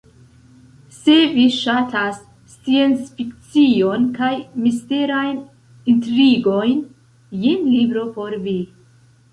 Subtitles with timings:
[0.99, 2.17] Se vi ŝatas
[2.53, 4.33] sciencfikcion kaj
[4.65, 5.39] misterajn
[5.95, 6.85] intrigojn,
[7.47, 8.61] jen libro por vi.